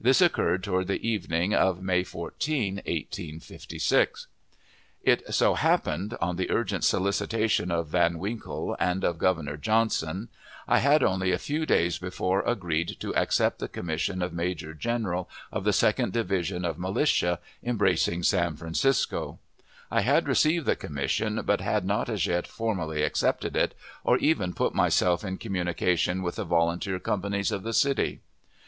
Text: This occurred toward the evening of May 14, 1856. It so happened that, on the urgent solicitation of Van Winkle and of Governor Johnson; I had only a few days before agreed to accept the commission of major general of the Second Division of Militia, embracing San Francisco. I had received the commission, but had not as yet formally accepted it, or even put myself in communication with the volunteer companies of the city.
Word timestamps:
This 0.00 0.20
occurred 0.20 0.62
toward 0.62 0.86
the 0.86 1.04
evening 1.04 1.52
of 1.52 1.82
May 1.82 2.04
14, 2.04 2.76
1856. 2.76 4.28
It 5.02 5.34
so 5.34 5.54
happened 5.54 6.10
that, 6.10 6.22
on 6.22 6.36
the 6.36 6.48
urgent 6.48 6.84
solicitation 6.84 7.72
of 7.72 7.88
Van 7.88 8.20
Winkle 8.20 8.76
and 8.78 9.02
of 9.02 9.18
Governor 9.18 9.56
Johnson; 9.56 10.28
I 10.68 10.78
had 10.78 11.02
only 11.02 11.32
a 11.32 11.38
few 11.38 11.66
days 11.66 11.98
before 11.98 12.42
agreed 12.42 12.98
to 13.00 13.16
accept 13.16 13.58
the 13.58 13.66
commission 13.66 14.22
of 14.22 14.32
major 14.32 14.74
general 14.74 15.28
of 15.50 15.64
the 15.64 15.72
Second 15.72 16.12
Division 16.12 16.64
of 16.64 16.78
Militia, 16.78 17.40
embracing 17.64 18.22
San 18.22 18.54
Francisco. 18.54 19.40
I 19.90 20.02
had 20.02 20.28
received 20.28 20.66
the 20.66 20.76
commission, 20.76 21.42
but 21.44 21.60
had 21.60 21.84
not 21.84 22.08
as 22.08 22.28
yet 22.28 22.46
formally 22.46 23.02
accepted 23.02 23.56
it, 23.56 23.74
or 24.04 24.18
even 24.18 24.54
put 24.54 24.72
myself 24.72 25.24
in 25.24 25.36
communication 25.36 26.22
with 26.22 26.36
the 26.36 26.44
volunteer 26.44 27.00
companies 27.00 27.50
of 27.50 27.64
the 27.64 27.72
city. 27.74 28.20